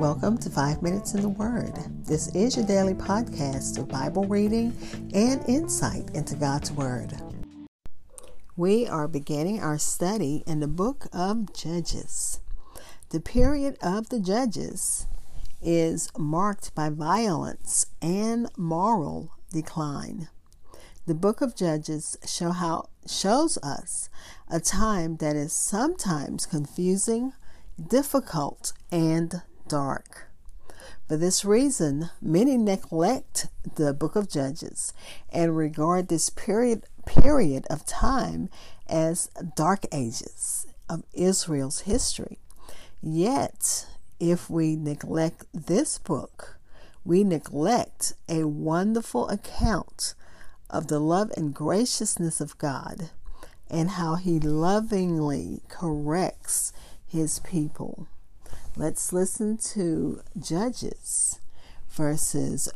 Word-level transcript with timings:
Welcome 0.00 0.38
to 0.38 0.48
Five 0.48 0.80
Minutes 0.80 1.12
in 1.12 1.20
the 1.20 1.28
Word. 1.28 1.74
This 2.06 2.34
is 2.34 2.56
your 2.56 2.64
daily 2.64 2.94
podcast 2.94 3.76
of 3.78 3.88
Bible 3.88 4.24
reading 4.24 4.74
and 5.12 5.46
insight 5.46 6.08
into 6.14 6.34
God's 6.34 6.72
Word. 6.72 7.12
We 8.56 8.86
are 8.86 9.06
beginning 9.06 9.60
our 9.60 9.76
study 9.78 10.42
in 10.46 10.60
the 10.60 10.66
book 10.66 11.08
of 11.12 11.52
Judges. 11.52 12.40
The 13.10 13.20
period 13.20 13.76
of 13.82 14.08
the 14.08 14.20
Judges 14.20 15.06
is 15.60 16.10
marked 16.16 16.74
by 16.74 16.88
violence 16.88 17.84
and 18.00 18.48
moral 18.56 19.32
decline. 19.52 20.30
The 21.06 21.14
book 21.14 21.42
of 21.42 21.54
Judges 21.54 22.16
show 22.24 22.52
how, 22.52 22.88
shows 23.06 23.58
us 23.58 24.08
a 24.48 24.58
time 24.58 25.16
that 25.16 25.36
is 25.36 25.52
sometimes 25.52 26.46
confusing, 26.46 27.34
difficult, 27.88 28.72
and 28.90 29.42
dark. 29.68 30.28
For 31.08 31.16
this 31.16 31.44
reason, 31.44 32.10
many 32.20 32.56
neglect 32.56 33.48
the 33.74 33.92
book 33.92 34.14
of 34.14 34.28
Judges 34.28 34.92
and 35.32 35.56
regard 35.56 36.08
this 36.08 36.30
period 36.30 36.84
period 37.06 37.66
of 37.68 37.84
time 37.84 38.48
as 38.86 39.30
dark 39.56 39.86
ages 39.90 40.66
of 40.88 41.02
Israel's 41.12 41.80
history. 41.80 42.38
Yet, 43.02 43.86
if 44.20 44.50
we 44.50 44.76
neglect 44.76 45.46
this 45.52 45.98
book, 45.98 46.58
we 47.04 47.24
neglect 47.24 48.12
a 48.28 48.44
wonderful 48.44 49.28
account 49.28 50.14
of 50.68 50.88
the 50.88 51.00
love 51.00 51.32
and 51.36 51.54
graciousness 51.54 52.40
of 52.40 52.58
God 52.58 53.10
and 53.68 53.90
how 53.90 54.16
he 54.16 54.38
lovingly 54.38 55.62
corrects 55.68 56.72
his 57.10 57.40
people. 57.40 58.06
Let's 58.76 59.12
listen 59.12 59.58
to 59.74 60.20
Judges 60.38 61.40
verses 61.88 62.68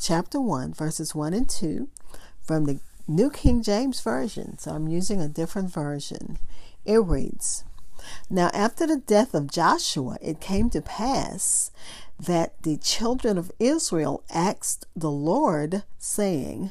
chapter 0.00 0.40
1 0.40 0.72
verses 0.72 1.14
1 1.14 1.34
and 1.34 1.48
2 1.48 1.88
from 2.40 2.64
the 2.64 2.80
New 3.06 3.30
King 3.30 3.62
James 3.62 4.00
Version. 4.00 4.56
So 4.58 4.72
I'm 4.72 4.88
using 4.88 5.20
a 5.20 5.28
different 5.28 5.70
version. 5.70 6.38
It 6.86 7.04
reads, 7.04 7.64
Now 8.30 8.50
after 8.54 8.86
the 8.86 8.96
death 8.96 9.34
of 9.34 9.50
Joshua, 9.50 10.16
it 10.22 10.40
came 10.40 10.70
to 10.70 10.80
pass 10.80 11.70
that 12.18 12.62
the 12.62 12.78
children 12.78 13.36
of 13.36 13.52
Israel 13.58 14.24
asked 14.30 14.86
the 14.96 15.10
Lord, 15.10 15.82
saying, 15.98 16.70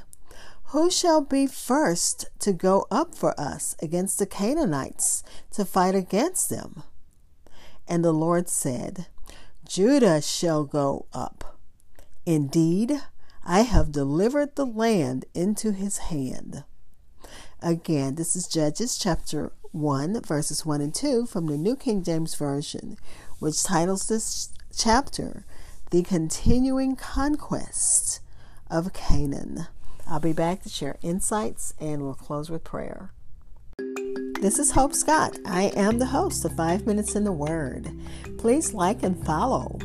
Who 0.66 0.90
shall 0.90 1.22
be 1.22 1.46
first 1.46 2.26
to 2.40 2.54
go 2.54 2.88
up 2.90 3.14
for 3.14 3.40
us 3.40 3.76
against 3.80 4.18
the 4.18 4.26
Canaanites 4.26 5.24
to 5.52 5.64
fight 5.64 5.94
against 5.94 6.50
them? 6.50 6.84
And 7.88 8.04
the 8.04 8.12
Lord 8.12 8.50
said, 8.50 9.08
Judah 9.68 10.22
shall 10.22 10.64
go 10.64 11.08
up. 11.14 11.60
Indeed, 12.26 13.02
I 13.46 13.62
have 13.62 13.92
delivered 13.92 14.56
the 14.56 14.66
land 14.66 15.26
into 15.34 15.72
his 15.72 15.98
hand. 15.98 16.64
Again, 17.62 18.16
this 18.16 18.36
is 18.36 18.48
Judges 18.48 18.98
chapter 18.98 19.52
1, 19.72 20.22
verses 20.22 20.66
1 20.66 20.82
and 20.82 20.94
2 20.94 21.26
from 21.26 21.48
the 21.48 21.58
New 21.58 21.76
King 21.76 22.04
James 22.04 22.36
Version, 22.36 22.98
which 23.40 23.64
titles 23.64 24.08
this 24.08 24.50
chapter 24.76 25.46
The 25.92 26.04
Continuing 26.04 26.96
Conquest 26.96 28.20
of 28.70 28.94
Canaan. 28.94 29.68
I'll 30.08 30.20
be 30.20 30.34
back 30.34 30.62
to 30.64 30.70
share 30.70 30.98
insights 31.02 31.74
and 31.80 32.02
we'll 32.02 32.14
close 32.14 32.50
with 32.50 32.64
prayer. 32.64 33.12
This 34.44 34.60
is 34.60 34.72
Hope 34.72 34.94
Scott. 34.94 35.40
I 35.46 35.72
am 35.78 36.00
the 36.00 36.06
host 36.06 36.44
of 36.44 36.54
Five 36.58 36.86
Minutes 36.86 37.16
in 37.16 37.24
the 37.24 37.32
Word. 37.32 37.90
Please 38.38 38.74
like 38.74 39.02
and 39.02 39.26
follow 39.26 39.80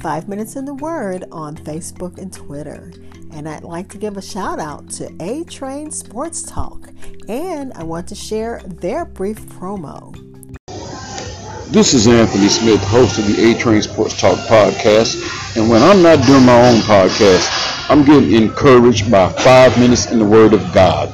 Five 0.00 0.28
Minutes 0.28 0.56
in 0.56 0.64
the 0.64 0.74
Word 0.74 1.22
on 1.30 1.56
Facebook 1.58 2.18
and 2.18 2.32
Twitter. 2.32 2.92
And 3.30 3.48
I'd 3.48 3.62
like 3.62 3.88
to 3.90 3.98
give 3.98 4.16
a 4.16 4.20
shout 4.20 4.58
out 4.58 4.90
to 4.94 5.14
A 5.20 5.44
Train 5.44 5.92
Sports 5.92 6.42
Talk. 6.42 6.88
And 7.28 7.72
I 7.74 7.84
want 7.84 8.08
to 8.08 8.16
share 8.16 8.60
their 8.66 9.04
brief 9.04 9.38
promo. 9.50 10.12
This 11.70 11.94
is 11.94 12.08
Anthony 12.08 12.48
Smith, 12.48 12.82
host 12.82 13.20
of 13.20 13.28
the 13.28 13.52
A 13.52 13.56
Train 13.56 13.82
Sports 13.82 14.20
Talk 14.20 14.36
podcast. 14.48 15.56
And 15.56 15.70
when 15.70 15.84
I'm 15.84 16.02
not 16.02 16.26
doing 16.26 16.44
my 16.44 16.70
own 16.70 16.80
podcast, 16.80 17.88
I'm 17.88 18.04
getting 18.04 18.32
encouraged 18.32 19.12
by 19.12 19.28
five 19.28 19.78
minutes 19.78 20.10
in 20.10 20.18
the 20.18 20.24
Word 20.24 20.54
of 20.54 20.74
God. 20.74 21.12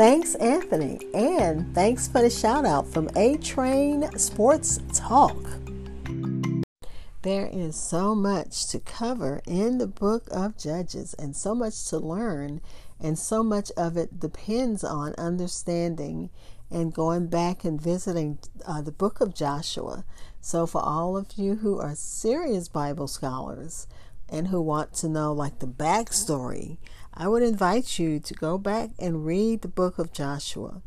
Thanks, 0.00 0.34
Anthony. 0.36 0.98
And 1.12 1.74
thanks 1.74 2.08
for 2.08 2.22
the 2.22 2.30
shout 2.30 2.64
out 2.64 2.86
from 2.86 3.10
A 3.16 3.36
Train 3.36 4.10
Sports 4.16 4.80
Talk. 4.94 5.36
There 7.20 7.50
is 7.52 7.76
so 7.76 8.14
much 8.14 8.66
to 8.68 8.78
cover 8.80 9.42
in 9.46 9.76
the 9.76 9.86
book 9.86 10.26
of 10.30 10.56
Judges 10.56 11.12
and 11.18 11.36
so 11.36 11.54
much 11.54 11.84
to 11.88 11.98
learn, 11.98 12.62
and 12.98 13.18
so 13.18 13.42
much 13.42 13.70
of 13.76 13.98
it 13.98 14.18
depends 14.18 14.82
on 14.82 15.14
understanding 15.18 16.30
and 16.70 16.94
going 16.94 17.26
back 17.26 17.62
and 17.62 17.78
visiting 17.78 18.38
uh, 18.66 18.80
the 18.80 18.92
book 18.92 19.20
of 19.20 19.34
Joshua. 19.34 20.06
So, 20.40 20.66
for 20.66 20.80
all 20.80 21.14
of 21.14 21.34
you 21.36 21.56
who 21.56 21.78
are 21.78 21.94
serious 21.94 22.68
Bible 22.68 23.06
scholars 23.06 23.86
and 24.30 24.48
who 24.48 24.62
want 24.62 24.94
to 24.94 25.10
know, 25.10 25.30
like, 25.34 25.58
the 25.58 25.66
backstory, 25.66 26.78
I 27.12 27.28
would 27.28 27.42
invite 27.42 27.98
you 27.98 28.20
to 28.20 28.34
go 28.34 28.58
back 28.58 28.90
and 28.98 29.26
read 29.26 29.62
the 29.62 29.68
book 29.68 29.98
of 29.98 30.12
Joshua. 30.12 30.82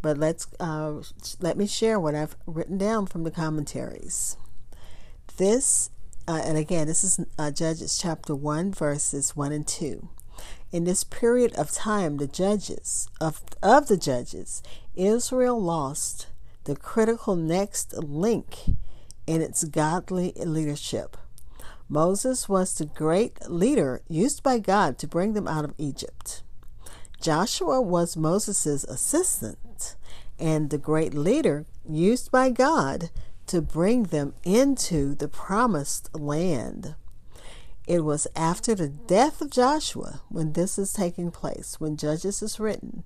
But 0.00 0.16
let's 0.16 0.46
uh, 0.60 1.02
let 1.40 1.56
me 1.56 1.66
share 1.66 1.98
what 1.98 2.14
I've 2.14 2.36
written 2.46 2.78
down 2.78 3.06
from 3.06 3.24
the 3.24 3.32
commentaries. 3.32 4.36
This, 5.36 5.90
uh, 6.26 6.40
and 6.44 6.56
again, 6.56 6.86
this 6.86 7.02
is 7.02 7.20
uh, 7.38 7.50
Judges 7.50 7.98
chapter 7.98 8.34
one, 8.34 8.72
verses 8.72 9.34
one 9.34 9.52
and 9.52 9.66
two. 9.66 10.08
In 10.70 10.84
this 10.84 11.02
period 11.02 11.52
of 11.54 11.72
time, 11.72 12.18
the 12.18 12.28
judges 12.28 13.08
of 13.20 13.42
of 13.62 13.88
the 13.88 13.96
judges, 13.96 14.62
Israel 14.94 15.60
lost 15.60 16.28
the 16.64 16.76
critical 16.76 17.34
next 17.34 17.92
link 17.94 18.76
in 19.26 19.42
its 19.42 19.64
godly 19.64 20.32
leadership. 20.36 21.16
Moses 21.88 22.48
was 22.48 22.74
the 22.74 22.86
great 22.86 23.48
leader 23.48 24.02
used 24.08 24.42
by 24.42 24.58
God 24.58 24.98
to 24.98 25.06
bring 25.06 25.32
them 25.32 25.48
out 25.48 25.64
of 25.64 25.74
Egypt. 25.78 26.42
Joshua 27.20 27.80
was 27.80 28.16
Moses' 28.16 28.84
assistant 28.84 29.96
and 30.38 30.70
the 30.70 30.78
great 30.78 31.14
leader 31.14 31.64
used 31.88 32.30
by 32.30 32.50
God 32.50 33.10
to 33.46 33.62
bring 33.62 34.04
them 34.04 34.34
into 34.44 35.14
the 35.14 35.28
promised 35.28 36.14
land. 36.14 36.94
It 37.86 38.04
was 38.04 38.26
after 38.36 38.74
the 38.74 38.88
death 38.88 39.40
of 39.40 39.50
Joshua 39.50 40.20
when 40.28 40.52
this 40.52 40.78
is 40.78 40.92
taking 40.92 41.30
place, 41.30 41.80
when 41.80 41.96
Judges 41.96 42.42
is 42.42 42.60
written, 42.60 43.04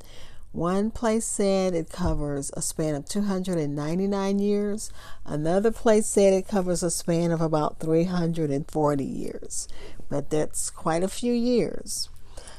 one 0.52 0.90
place 0.90 1.24
said 1.24 1.74
it 1.74 1.88
covers 1.88 2.50
a 2.54 2.60
span 2.60 2.94
of 2.94 3.06
299 3.06 4.38
years. 4.38 4.90
Another 5.24 5.70
place 5.70 6.06
said 6.06 6.34
it 6.34 6.46
covers 6.46 6.82
a 6.82 6.90
span 6.90 7.30
of 7.30 7.40
about 7.40 7.80
340 7.80 9.04
years. 9.04 9.66
But 10.10 10.28
that's 10.28 10.68
quite 10.68 11.02
a 11.02 11.08
few 11.08 11.32
years. 11.32 12.10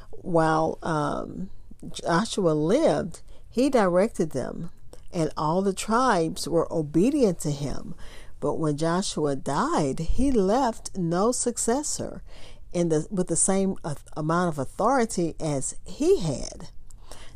While 0.09 0.79
um, 0.81 1.51
Joshua 1.91 2.53
lived, 2.53 3.21
he 3.47 3.69
directed 3.69 4.31
them, 4.31 4.71
and 5.13 5.31
all 5.37 5.61
the 5.61 5.73
tribes 5.73 6.47
were 6.47 6.71
obedient 6.73 7.39
to 7.41 7.51
him. 7.51 7.93
But 8.39 8.55
when 8.55 8.75
Joshua 8.75 9.35
died, 9.35 9.99
he 9.99 10.31
left 10.31 10.97
no 10.97 11.31
successor 11.31 12.23
in 12.73 12.89
the, 12.89 13.05
with 13.11 13.27
the 13.27 13.35
same 13.35 13.75
amount 14.17 14.49
of 14.49 14.57
authority 14.57 15.35
as 15.39 15.75
he 15.85 16.19
had. 16.21 16.69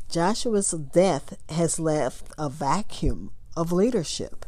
Joshua's 0.10 0.72
death 0.72 1.38
has 1.50 1.80
left 1.80 2.32
a 2.38 2.50
vacuum 2.50 3.32
of 3.56 3.72
leadership. 3.72 4.46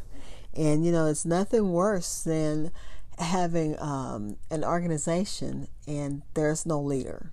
And, 0.54 0.84
you 0.84 0.92
know, 0.92 1.06
it's 1.06 1.24
nothing 1.24 1.72
worse 1.72 2.22
than 2.22 2.72
having 3.18 3.78
um, 3.80 4.36
an 4.50 4.64
organization 4.64 5.68
and 5.86 6.22
there's 6.34 6.64
no 6.64 6.80
leader. 6.80 7.30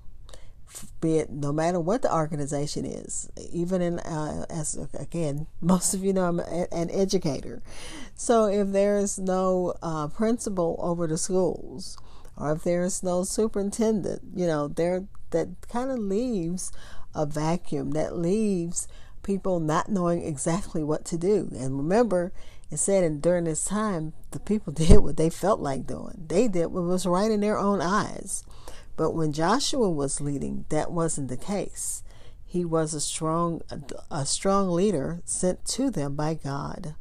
Be 1.00 1.20
it 1.20 1.32
no 1.32 1.54
matter 1.54 1.80
what 1.80 2.02
the 2.02 2.14
organization 2.14 2.86
is, 2.86 3.30
even 3.52 3.82
in 3.82 4.00
uh, 4.00 4.46
as 4.50 4.78
again, 4.94 5.48
most 5.62 5.94
of 5.94 6.04
you 6.04 6.12
know 6.12 6.26
I'm 6.26 6.40
a, 6.42 6.68
an 6.74 6.92
educator, 6.92 7.64
so 8.16 8.46
if 8.46 8.74
there's 8.74 9.18
no 9.18 9.74
uh, 9.82 10.08
principal 10.10 10.76
over 10.80 11.08
the 11.08 11.18
schools, 11.18 11.98
or 12.36 12.52
if 12.52 12.64
there's 12.64 13.02
no 13.02 13.24
superintendent, 13.24 14.22
you 14.36 14.46
know, 14.46 14.68
there 14.68 15.06
that 15.32 15.48
kind 15.70 15.90
of 15.90 16.00
leaves 16.00 16.72
a 17.18 17.26
vacuum 17.26 17.92
that 17.92 18.16
leaves 18.16 18.88
people 19.24 19.60
not 19.60 19.90
knowing 19.90 20.24
exactly 20.24 20.84
what 20.84 21.04
to 21.06 21.18
do. 21.18 21.50
And 21.58 21.78
remember, 21.78 22.32
it 22.72 22.78
said 22.78 23.04
and 23.04 23.22
during 23.22 23.46
this 23.46 23.66
time, 23.66 24.14
the 24.32 24.40
people 24.40 24.72
did 24.74 25.00
what 25.00 25.18
they 25.18 25.30
felt 25.30 25.60
like 25.60 25.88
doing. 25.88 26.26
They 26.28 26.48
did 26.48 26.68
what 26.68 26.84
was 26.84 27.06
right 27.06 27.32
in 27.32 27.42
their 27.42 27.58
own 27.58 27.82
eyes. 27.82 28.46
But 28.96 29.12
when 29.12 29.34
Joshua 29.34 29.90
was 29.90 30.22
leading, 30.22 30.66
that 30.70 30.92
wasn't 30.92 31.28
the 31.28 31.38
case. 31.38 32.04
He 32.46 32.64
was 32.64 32.94
a 32.94 33.02
strong, 33.02 33.62
a 34.10 34.26
strong 34.26 34.70
leader 34.70 35.22
sent 35.26 35.66
to 35.66 35.92
them 35.92 36.16
by 36.16 36.34
God. 36.34 36.96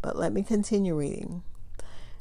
But 0.00 0.16
let 0.16 0.32
me 0.32 0.42
continue 0.42 0.96
reading. 0.96 1.42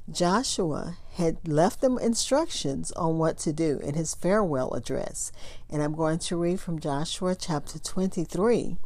Joshua 0.10 0.98
had 1.16 1.46
left 1.46 1.82
them 1.82 1.98
instructions 1.98 2.92
on 2.94 3.18
what 3.18 3.38
to 3.40 3.52
do 3.52 3.80
in 3.84 3.96
his 3.96 4.16
farewell 4.16 4.74
address. 4.74 5.34
And 5.70 5.82
I'm 5.82 5.96
going 5.96 6.20
to 6.20 6.38
read 6.38 6.62
from 6.62 6.80
Joshua 6.80 7.36
chapter 7.36 7.78
23, 7.78 8.78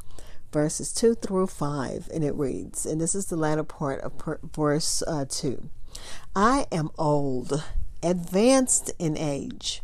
verses 0.51 0.91
2 0.94 1.15
through 1.15 1.47
5. 1.47 2.09
And 2.12 2.23
it 2.23 2.33
reads, 2.33 2.88
and 2.88 3.00
this 3.00 3.13
is 3.13 3.27
the 3.27 3.35
latter 3.35 3.63
part 3.63 4.01
of 4.01 4.13
verse 4.56 5.03
uh, 5.06 5.25
2 5.29 5.69
I 6.35 6.65
am 6.71 6.89
old, 6.97 7.63
advanced 8.01 8.91
in 8.97 9.15
age. 9.15 9.83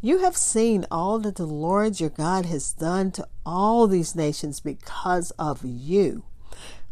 You 0.00 0.18
have 0.18 0.36
seen 0.36 0.86
all 0.90 1.18
that 1.20 1.36
the 1.36 1.46
Lord 1.46 2.00
your 2.00 2.10
God 2.10 2.46
has 2.46 2.72
done 2.72 3.12
to 3.12 3.28
all 3.46 3.86
these 3.86 4.16
nations 4.16 4.58
because 4.60 5.30
of 5.32 5.64
you. 5.64 6.24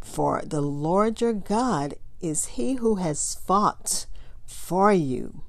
For 0.00 0.42
the 0.44 0.60
Lord 0.60 1.20
your 1.20 1.32
God 1.32 1.94
is 2.22 2.46
he 2.56 2.74
who 2.74 2.96
has 2.96 3.34
fought 3.34 4.06
for 4.46 4.92
you. 4.92 5.42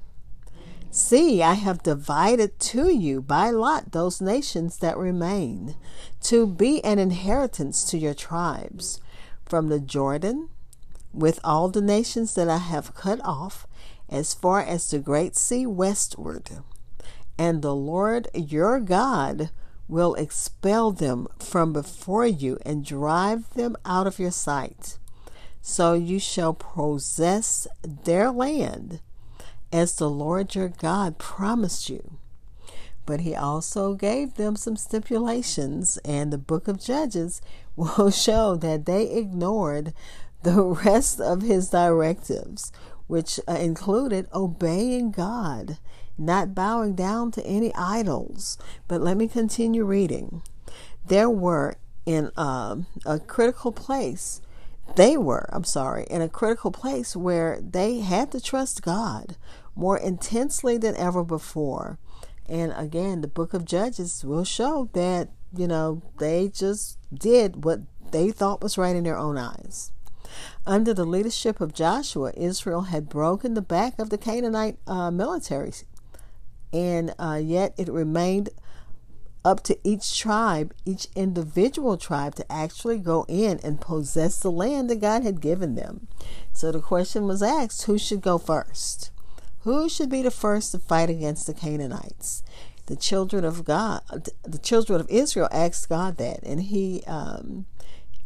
See, 0.91 1.41
I 1.41 1.53
have 1.53 1.81
divided 1.81 2.59
to 2.59 2.87
you 2.89 3.21
by 3.21 3.49
lot 3.49 3.91
those 3.93 4.21
nations 4.21 4.77
that 4.77 4.97
remain, 4.97 5.75
to 6.21 6.45
be 6.45 6.83
an 6.83 6.99
inheritance 6.99 7.83
to 7.85 7.97
your 7.97 8.13
tribes, 8.13 9.01
from 9.45 9.69
the 9.69 9.79
Jordan, 9.79 10.49
with 11.11 11.39
all 11.43 11.69
the 11.69 11.81
nations 11.81 12.35
that 12.35 12.49
I 12.49 12.57
have 12.57 12.95
cut 12.95 13.19
off, 13.23 13.65
as 14.07 14.33
far 14.33 14.61
as 14.61 14.89
the 14.89 14.99
great 14.99 15.35
sea 15.35 15.65
westward. 15.65 16.49
And 17.39 17.61
the 17.61 17.75
Lord 17.75 18.27
your 18.35 18.79
God 18.79 19.49
will 19.87 20.13
expel 20.15 20.91
them 20.91 21.27
from 21.39 21.73
before 21.73 22.27
you 22.27 22.59
and 22.65 22.85
drive 22.85 23.49
them 23.55 23.75
out 23.83 24.05
of 24.05 24.19
your 24.19 24.31
sight. 24.31 24.99
So 25.65 25.93
you 25.93 26.19
shall 26.19 26.53
possess 26.53 27.67
their 27.81 28.29
land 28.31 28.99
as 29.71 29.95
the 29.95 30.09
Lord 30.09 30.55
your 30.55 30.67
God 30.67 31.17
promised 31.17 31.89
you. 31.89 32.17
But 33.05 33.21
he 33.21 33.33
also 33.33 33.93
gave 33.93 34.33
them 34.33 34.57
some 34.57 34.75
stipulations, 34.75 35.97
and 36.03 36.31
the 36.31 36.37
book 36.37 36.67
of 36.67 36.81
Judges 36.83 37.41
will 37.77 38.11
show 38.11 38.57
that 38.57 38.85
they 38.85 39.09
ignored 39.09 39.93
the 40.43 40.61
rest 40.61 41.21
of 41.21 41.41
his 41.41 41.69
directives, 41.69 42.73
which 43.07 43.39
uh, 43.47 43.53
included 43.53 44.27
obeying 44.33 45.11
God, 45.11 45.77
not 46.17 46.53
bowing 46.53 46.93
down 46.93 47.31
to 47.31 47.45
any 47.45 47.73
idols. 47.73 48.57
But 48.89 49.01
let 49.01 49.15
me 49.15 49.29
continue 49.29 49.85
reading. 49.85 50.41
There 51.05 51.29
were 51.29 51.77
in 52.05 52.31
uh, 52.35 52.75
a 53.05 53.19
critical 53.19 53.71
place 53.71 54.41
they 54.95 55.17
were, 55.17 55.49
I'm 55.51 55.63
sorry, 55.63 56.05
in 56.09 56.21
a 56.21 56.29
critical 56.29 56.71
place 56.71 57.15
where 57.15 57.59
they 57.61 57.99
had 57.99 58.31
to 58.31 58.41
trust 58.41 58.83
God 58.83 59.37
more 59.75 59.97
intensely 59.97 60.77
than 60.77 60.95
ever 60.97 61.23
before. 61.23 61.97
And 62.47 62.73
again, 62.75 63.21
the 63.21 63.27
book 63.27 63.53
of 63.53 63.65
Judges 63.65 64.23
will 64.23 64.43
show 64.43 64.89
that, 64.93 65.29
you 65.55 65.67
know, 65.67 66.01
they 66.19 66.49
just 66.49 66.97
did 67.13 67.63
what 67.63 67.81
they 68.11 68.31
thought 68.31 68.61
was 68.61 68.77
right 68.77 68.95
in 68.95 69.03
their 69.03 69.17
own 69.17 69.37
eyes. 69.37 69.91
Under 70.65 70.93
the 70.93 71.05
leadership 71.05 71.61
of 71.61 71.73
Joshua, 71.73 72.31
Israel 72.35 72.83
had 72.83 73.09
broken 73.09 73.53
the 73.53 73.61
back 73.61 73.97
of 73.99 74.09
the 74.09 74.17
Canaanite 74.17 74.77
uh, 74.87 75.11
military, 75.11 75.73
and 76.71 77.13
uh, 77.19 77.39
yet 77.41 77.73
it 77.77 77.89
remained 77.89 78.49
up 79.45 79.61
to 79.63 79.77
each 79.83 80.17
tribe, 80.17 80.73
each 80.85 81.07
individual 81.15 81.97
tribe, 81.97 82.35
to 82.35 82.51
actually 82.51 82.97
go 82.97 83.25
in 83.27 83.59
and 83.63 83.81
possess 83.81 84.39
the 84.39 84.51
land 84.51 84.89
that 84.89 85.01
God 85.01 85.23
had 85.23 85.41
given 85.41 85.75
them. 85.75 86.07
So 86.53 86.71
the 86.71 86.79
question 86.79 87.27
was 87.27 87.43
asked 87.43 87.83
who 87.83 87.97
should 87.97 88.21
go 88.21 88.37
first? 88.37 89.11
Who 89.61 89.89
should 89.89 90.09
be 90.09 90.21
the 90.21 90.31
first 90.31 90.71
to 90.71 90.79
fight 90.79 91.09
against 91.09 91.47
the 91.47 91.53
Canaanites? 91.53 92.43
The 92.85 92.95
children 92.95 93.45
of 93.45 93.63
God, 93.63 94.01
the 94.43 94.57
children 94.57 94.99
of 94.99 95.09
Israel 95.09 95.47
asked 95.51 95.87
God 95.87 96.17
that, 96.17 96.41
and 96.43 96.61
He 96.61 97.03
um, 97.07 97.65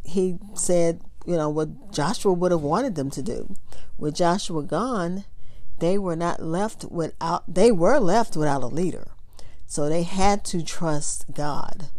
He 0.04 0.38
said, 0.56 1.02
you 1.26 1.36
know, 1.36 1.50
what 1.50 1.92
Joshua 1.92 2.34
would 2.34 2.52
have 2.52 2.62
wanted 2.62 2.96
them 2.96 3.12
to 3.12 3.22
do. 3.22 3.56
With 3.98 4.16
Joshua 4.16 4.64
gone, 4.64 5.26
they 5.80 5.98
were 5.98 6.16
not 6.16 6.42
left 6.42 6.86
without. 6.86 7.44
They 7.54 7.72
were 7.72 8.00
left 8.00 8.36
without 8.36 8.64
a 8.64 8.68
leader 8.68 9.12
so 9.68 9.88
they 9.88 10.04
had 10.04 10.44
to 10.46 10.64
trust 10.64 11.26
God. 11.34 11.90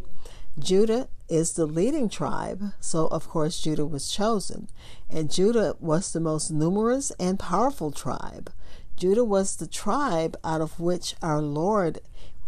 Judah 0.58 1.08
is 1.28 1.52
the 1.52 1.66
leading 1.66 2.08
tribe, 2.08 2.72
so 2.80 3.06
of 3.08 3.28
course 3.28 3.60
Judah 3.60 3.86
was 3.86 4.10
chosen. 4.10 4.68
And 5.10 5.30
Judah 5.30 5.76
was 5.78 6.12
the 6.12 6.20
most 6.20 6.50
numerous 6.50 7.12
and 7.20 7.38
powerful 7.38 7.92
tribe. 7.92 8.50
Judah 8.96 9.24
was 9.24 9.54
the 9.54 9.66
tribe 9.66 10.36
out 10.42 10.60
of 10.60 10.80
which 10.80 11.14
our 11.22 11.40
Lord 11.40 12.00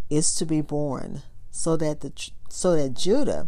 is 0.09 0.35
to 0.35 0.45
be 0.45 0.59
born, 0.59 1.21
so 1.51 1.77
that 1.77 2.01
the 2.01 2.11
so 2.49 2.75
that 2.75 2.95
Judah, 2.95 3.47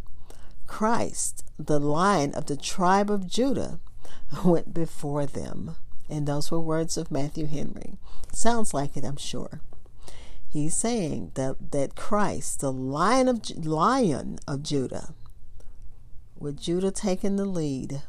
Christ, 0.68 1.44
the 1.60 1.80
lion 1.80 2.34
of 2.34 2.46
the 2.46 2.56
tribe 2.56 3.12
of 3.12 3.28
Judah, 3.28 3.80
went 4.46 4.74
before 4.74 5.26
them. 5.26 5.76
And 6.10 6.28
those 6.28 6.52
were 6.52 6.60
words 6.60 6.96
of 6.96 7.12
Matthew 7.12 7.48
Henry. 7.48 7.98
Sounds 8.32 8.74
like 8.74 8.96
it, 8.96 9.04
I'm 9.04 9.18
sure. 9.18 9.62
He's 10.54 10.76
saying 10.76 11.32
that, 11.34 11.72
that 11.72 11.96
Christ, 11.96 12.60
the 12.60 12.72
lion 12.72 13.28
of, 13.28 13.66
lion 13.66 14.38
of 14.48 14.62
Judah, 14.62 15.16
with 16.38 16.62
Judah 16.62 16.92
taking 16.92 17.38
the 17.38 17.46
lead, 17.46 18.04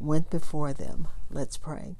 went 0.00 0.30
before 0.30 0.72
them. 0.72 1.08
Let's 1.28 1.58
pray. 1.58 1.96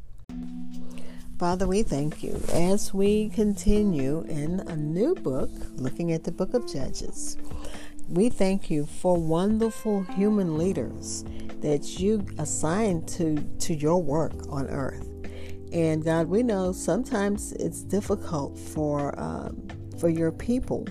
Father, 1.38 1.66
we 1.66 1.82
thank 1.82 2.22
you 2.22 2.40
as 2.50 2.94
we 2.94 3.28
continue 3.28 4.22
in 4.22 4.60
a 4.60 4.74
new 4.74 5.14
book, 5.16 5.50
looking 5.76 6.12
at 6.12 6.24
the 6.24 6.32
book 6.32 6.54
of 6.54 6.66
Judges. 6.66 7.36
We 8.08 8.30
thank 8.30 8.70
you 8.70 8.86
for 8.86 9.18
wonderful 9.18 10.04
human 10.04 10.56
leaders 10.56 11.26
that 11.60 12.00
you 12.00 12.26
assigned 12.38 13.06
to, 13.08 13.36
to 13.58 13.74
your 13.74 14.02
work 14.02 14.32
on 14.48 14.66
earth. 14.68 15.10
And 15.74 16.04
God, 16.04 16.28
we 16.28 16.44
know 16.44 16.70
sometimes 16.70 17.52
it's 17.54 17.82
difficult 17.82 18.56
for 18.56 19.18
um, 19.20 19.63
for 20.04 20.10
your 20.10 20.32
people 20.32 20.86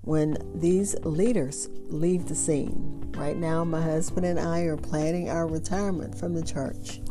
when 0.00 0.34
these 0.54 0.94
leaders 1.04 1.68
leave 1.88 2.26
the 2.26 2.34
scene. 2.34 3.12
Right 3.14 3.36
now, 3.36 3.64
my 3.64 3.82
husband 3.82 4.24
and 4.24 4.40
I 4.40 4.60
are 4.60 4.78
planning 4.78 5.28
our 5.28 5.46
retirement 5.46 6.18
from 6.18 6.32
the 6.32 6.42
church, 6.42 7.02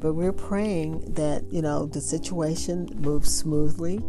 but 0.00 0.14
we're 0.14 0.32
praying 0.32 1.12
that 1.12 1.44
you 1.52 1.60
know 1.60 1.84
the 1.84 2.00
situation 2.00 2.88
moves 2.96 3.30
smoothly, 3.30 4.00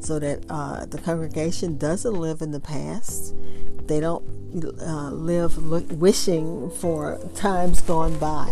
so 0.00 0.18
that 0.20 0.46
uh, 0.48 0.86
the 0.86 0.96
congregation 0.96 1.76
doesn't 1.76 2.14
live 2.14 2.40
in 2.40 2.50
the 2.50 2.60
past. 2.60 3.34
They 3.86 4.00
don't 4.00 4.24
uh, 4.80 5.10
live 5.10 5.58
look, 5.58 5.84
wishing 5.90 6.70
for 6.70 7.20
times 7.34 7.82
gone 7.82 8.18
by, 8.18 8.50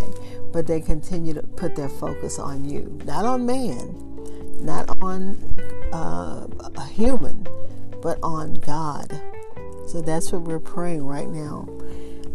but 0.52 0.66
they 0.66 0.82
continue 0.82 1.32
to 1.32 1.42
put 1.42 1.76
their 1.76 1.88
focus 1.88 2.38
on 2.38 2.68
you, 2.68 2.98
not 3.06 3.24
on 3.24 3.46
man, 3.46 3.96
not 4.62 4.98
on 5.00 5.38
uh, 5.94 6.46
a 6.76 6.84
human, 6.84 7.46
but 8.02 8.18
on 8.22 8.54
God. 8.54 9.20
So 9.86 10.00
that's 10.00 10.32
what 10.32 10.42
we're 10.42 10.60
praying 10.60 11.04
right 11.04 11.28
now. 11.28 11.68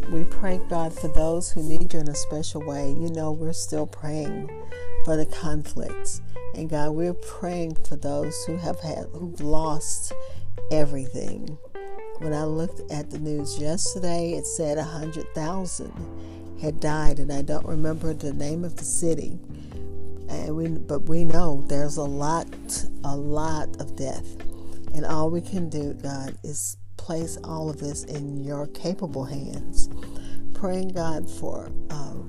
We 0.10 0.24
pray, 0.25 0.60
God, 0.69 0.93
for 0.93 1.07
those 1.07 1.51
who 1.51 1.63
need 1.63 1.93
you 1.93 2.00
in 2.00 2.07
a 2.07 2.15
special 2.15 2.62
way. 2.62 2.89
You 2.89 3.10
know, 3.10 3.31
we're 3.31 3.53
still 3.53 3.88
praying 3.88 4.50
for 5.03 5.15
the 5.15 5.25
conflicts. 5.25 6.22
And 6.53 6.69
God, 6.69 6.91
we're 6.91 7.13
praying 7.13 7.75
for 7.88 7.95
those 7.95 8.43
who 8.45 8.57
have 8.57 8.79
had, 8.81 9.05
who've 9.13 9.41
lost 9.41 10.13
everything. 10.72 11.57
When 12.19 12.34
I 12.34 12.43
looked 12.43 12.91
at 12.91 13.10
the 13.10 13.19
news 13.19 13.60
yesterday, 13.60 14.34
it 14.34 14.45
said 14.45 14.77
100,000 14.77 16.55
had 16.62 16.79
died, 16.79 17.19
and 17.19 17.31
I 17.31 17.41
don't 17.41 17.65
remember 17.65 18.13
the 18.13 18.34
name 18.34 18.63
of 18.63 18.77
the 18.77 18.86
city. 18.86 19.39
And 20.29 20.55
we, 20.55 20.67
but 20.67 21.03
we 21.03 21.25
know 21.25 21.63
there's 21.67 21.98
a 21.98 22.03
lot, 22.03 22.48
a 23.03 23.15
lot 23.15 23.81
of 23.81 23.95
death. 23.95 24.38
And 24.95 25.05
all 25.05 25.29
we 25.29 25.41
can 25.41 25.69
do, 25.69 25.93
God, 25.93 26.37
is 26.43 26.77
place 26.97 27.37
all 27.43 27.69
of 27.69 27.79
this 27.79 28.05
in 28.05 28.43
your 28.43 28.67
capable 28.67 29.25
hands. 29.25 29.89
Praying, 30.53 30.89
God, 30.89 31.29
for 31.29 31.69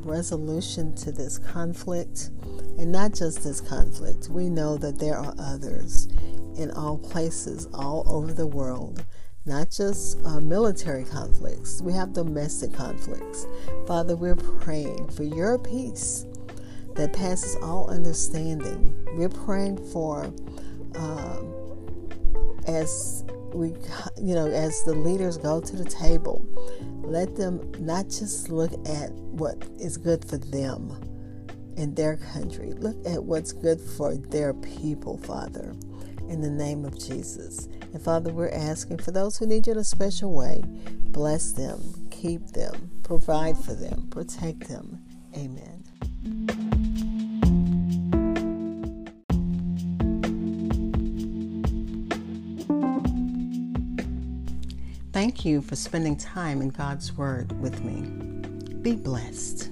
resolution 0.06 0.94
to 0.94 1.11
this 1.11 1.38
conflict. 1.38 2.30
And 2.78 2.92
not 2.92 3.14
just 3.14 3.42
this 3.42 3.61
conflict, 3.61 4.28
we 4.28 4.49
know 4.49 4.76
that 4.76 4.99
there 4.99 5.16
are 5.16 5.35
others 5.38 6.06
in 6.56 6.70
all 6.70 6.99
places, 6.99 7.68
all 7.75 8.04
over 8.06 8.32
the 8.32 8.46
world 8.46 9.04
not 9.46 9.70
just 9.70 10.18
uh, 10.25 10.40
military 10.40 11.04
conflicts, 11.04 11.80
we 11.80 11.92
have 11.92 12.12
domestic 12.12 12.73
conflicts. 12.73 13.46
Father, 13.87 14.16
we're 14.16 14.35
praying 14.35 15.08
for 15.11 15.23
your 15.23 15.56
peace 15.56 16.26
that 16.96 17.12
passes 17.12 17.56
all 17.62 17.88
understanding. 17.88 18.92
We're 19.16 19.28
praying 19.28 19.87
for, 19.92 20.25
um, 20.96 21.54
as 22.66 23.25
we, 23.52 23.68
you 24.20 24.35
know, 24.35 24.46
as 24.46 24.82
the 24.85 24.94
leaders 24.94 25.38
go 25.38 25.61
to 25.61 25.76
the 25.76 25.85
table, 25.85 26.46
let 27.02 27.37
them 27.37 27.73
not 27.78 28.08
just 28.08 28.49
look 28.49 28.73
at 28.88 29.11
what 29.12 29.64
is 29.78 29.96
good 29.96 30.25
for 30.25 30.38
them 30.38 30.90
in 31.76 31.94
their 31.94 32.16
country. 32.16 32.73
Look 32.73 32.96
at 33.06 33.23
what's 33.23 33.52
good 33.52 33.80
for 33.80 34.16
their 34.16 34.54
people, 34.54 35.18
Father, 35.18 35.75
in 36.28 36.40
the 36.40 36.50
name 36.50 36.85
of 36.85 36.99
Jesus. 36.99 37.68
And 37.92 38.02
Father, 38.02 38.32
we're 38.32 38.50
asking 38.50 38.99
for 38.99 39.11
those 39.11 39.38
who 39.38 39.46
need 39.46 39.66
you 39.66 39.73
in 39.73 39.78
a 39.78 39.85
special 39.85 40.32
way, 40.32 40.62
bless 41.11 41.52
them, 41.52 41.80
keep 42.11 42.49
them, 42.49 42.90
provide 43.02 43.56
for 43.56 43.75
them, 43.75 44.08
protect 44.11 44.68
them. 44.68 45.02
Amen. 45.35 45.85
You 55.47 55.62
for 55.62 55.76
spending 55.76 56.17
time 56.17 56.61
in 56.61 56.71
God's 56.71 57.17
Word 57.17 57.59
with 57.61 57.83
me. 57.85 58.03
Be 58.83 58.97
blessed. 58.97 59.71